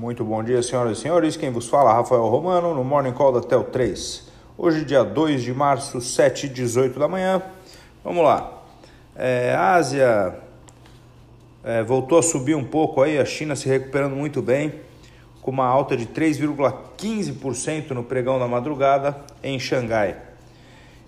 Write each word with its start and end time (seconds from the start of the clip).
Muito 0.00 0.24
bom 0.24 0.42
dia, 0.42 0.62
senhoras 0.62 0.96
e 0.96 1.00
senhores. 1.02 1.36
Quem 1.36 1.50
vos 1.50 1.68
fala, 1.68 1.92
Rafael 1.92 2.26
Romano, 2.26 2.74
no 2.74 2.82
Morning 2.82 3.12
Call 3.12 3.32
da 3.34 3.42
Tel 3.42 3.64
3. 3.64 4.26
Hoje, 4.56 4.82
dia 4.82 5.04
2 5.04 5.42
de 5.42 5.52
março, 5.52 6.00
7 6.00 6.46
h 6.46 6.54
18 6.54 6.98
da 6.98 7.06
manhã. 7.06 7.42
Vamos 8.02 8.24
lá. 8.24 8.62
É, 9.14 9.54
a 9.54 9.74
Ásia 9.74 10.36
é, 11.62 11.82
voltou 11.82 12.16
a 12.16 12.22
subir 12.22 12.54
um 12.54 12.64
pouco 12.64 13.02
aí, 13.02 13.18
a 13.18 13.26
China 13.26 13.54
se 13.54 13.68
recuperando 13.68 14.16
muito 14.16 14.40
bem, 14.40 14.72
com 15.42 15.50
uma 15.50 15.66
alta 15.66 15.94
de 15.94 16.06
3,15% 16.06 17.90
no 17.90 18.02
pregão 18.02 18.38
da 18.38 18.48
madrugada 18.48 19.14
em 19.42 19.60
Xangai. 19.60 20.16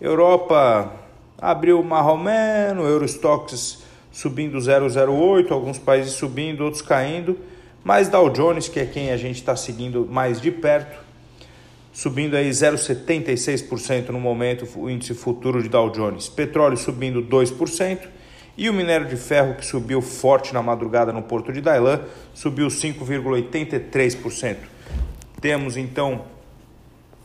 Europa 0.00 0.92
abriu 1.36 1.82
marromeno, 1.82 2.84
Eurostox 2.84 3.82
subindo 4.12 4.58
0,08, 4.58 5.50
alguns 5.50 5.76
países 5.76 6.12
subindo, 6.12 6.60
outros 6.60 6.82
caindo, 6.82 7.36
mas 7.86 8.08
Dow 8.08 8.28
Jones, 8.28 8.68
que 8.68 8.80
é 8.80 8.84
quem 8.84 9.12
a 9.12 9.16
gente 9.16 9.36
está 9.36 9.54
seguindo 9.54 10.08
mais 10.10 10.40
de 10.40 10.50
perto, 10.50 10.98
subindo 11.92 12.34
aí 12.34 12.50
0,76% 12.50 14.08
no 14.08 14.18
momento, 14.18 14.66
o 14.74 14.90
índice 14.90 15.14
futuro 15.14 15.62
de 15.62 15.68
Dow 15.68 15.88
Jones. 15.90 16.28
Petróleo 16.28 16.76
subindo 16.76 17.22
2%. 17.22 18.00
E 18.58 18.68
o 18.68 18.72
minério 18.72 19.06
de 19.06 19.14
ferro, 19.14 19.54
que 19.54 19.64
subiu 19.64 20.02
forte 20.02 20.52
na 20.52 20.60
madrugada 20.60 21.12
no 21.12 21.22
porto 21.22 21.52
de 21.52 21.60
Dailan, 21.60 22.00
subiu 22.34 22.66
5,83%. 22.66 24.56
Temos 25.40 25.76
então 25.76 26.24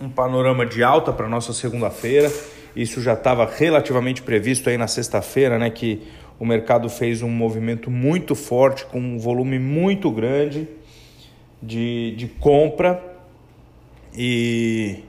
um 0.00 0.08
panorama 0.08 0.64
de 0.64 0.84
alta 0.84 1.12
para 1.12 1.28
nossa 1.28 1.52
segunda-feira. 1.52 2.32
Isso 2.76 3.00
já 3.02 3.14
estava 3.14 3.44
relativamente 3.44 4.22
previsto 4.22 4.70
aí 4.70 4.78
na 4.78 4.86
sexta-feira, 4.86 5.58
né? 5.58 5.68
Que 5.68 6.06
o 6.38 6.44
mercado 6.44 6.88
fez 6.88 7.22
um 7.22 7.28
movimento 7.28 7.90
muito 7.90 8.34
forte, 8.34 8.84
com 8.86 8.98
um 8.98 9.18
volume 9.18 9.58
muito 9.58 10.10
grande 10.10 10.68
de, 11.62 12.14
de 12.16 12.26
compra 12.26 13.02
e, 14.16 15.00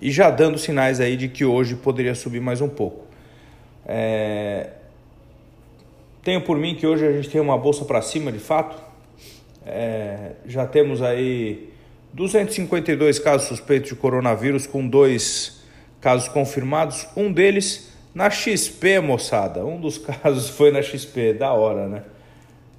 e 0.00 0.10
já 0.10 0.30
dando 0.30 0.58
sinais 0.58 1.00
aí 1.00 1.16
de 1.16 1.28
que 1.28 1.44
hoje 1.44 1.76
poderia 1.76 2.14
subir 2.14 2.40
mais 2.40 2.60
um 2.60 2.68
pouco. 2.68 3.06
É, 3.86 4.70
tenho 6.22 6.42
por 6.42 6.58
mim 6.58 6.74
que 6.74 6.86
hoje 6.86 7.06
a 7.06 7.12
gente 7.12 7.30
tem 7.30 7.40
uma 7.40 7.56
bolsa 7.56 7.84
para 7.84 8.02
cima 8.02 8.30
de 8.30 8.38
fato. 8.38 8.80
É, 9.64 10.32
já 10.46 10.66
temos 10.66 11.02
aí 11.02 11.70
252 12.12 13.18
casos 13.18 13.48
suspeitos 13.48 13.88
de 13.88 13.96
coronavírus, 13.96 14.66
com 14.66 14.86
dois 14.86 15.62
casos 16.00 16.28
confirmados. 16.28 17.06
Um 17.16 17.32
deles 17.32 17.90
na 18.14 18.28
XP, 18.28 19.00
moçada, 19.00 19.64
um 19.64 19.80
dos 19.80 19.96
casos 19.98 20.50
foi 20.50 20.70
na 20.70 20.82
XP, 20.82 21.34
da 21.34 21.52
hora, 21.52 21.88
né? 21.88 22.02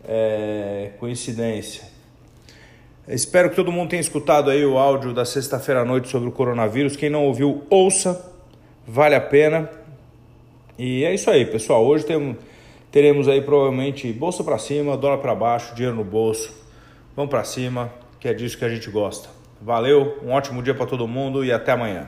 É, 0.03 0.91
coincidência. 0.99 1.89
Espero 3.07 3.49
que 3.49 3.55
todo 3.55 3.71
mundo 3.71 3.89
tenha 3.89 3.99
escutado 3.99 4.49
aí 4.49 4.65
o 4.65 4.77
áudio 4.77 5.13
da 5.13 5.25
sexta-feira 5.25 5.81
à 5.81 5.85
noite 5.85 6.07
sobre 6.07 6.29
o 6.29 6.31
coronavírus. 6.31 6.95
Quem 6.95 7.09
não 7.09 7.25
ouviu, 7.25 7.63
ouça, 7.69 8.31
vale 8.87 9.15
a 9.15 9.21
pena. 9.21 9.69
E 10.77 11.03
é 11.03 11.13
isso 11.13 11.29
aí, 11.29 11.45
pessoal. 11.45 11.85
Hoje 11.85 12.05
tem, 12.05 12.37
teremos 12.91 13.27
aí 13.27 13.41
provavelmente 13.41 14.11
bolsa 14.13 14.43
para 14.43 14.57
cima, 14.57 14.95
dólar 14.95 15.17
para 15.17 15.35
baixo, 15.35 15.75
dinheiro 15.75 15.95
no 15.95 16.03
bolso. 16.03 16.53
Vamos 17.15 17.29
para 17.29 17.43
cima, 17.43 17.91
que 18.19 18.27
é 18.27 18.33
disso 18.33 18.57
que 18.57 18.65
a 18.65 18.69
gente 18.69 18.89
gosta. 18.89 19.29
Valeu, 19.61 20.19
um 20.23 20.31
ótimo 20.31 20.63
dia 20.63 20.73
para 20.73 20.85
todo 20.85 21.07
mundo 21.07 21.43
e 21.43 21.51
até 21.51 21.71
amanhã. 21.71 22.07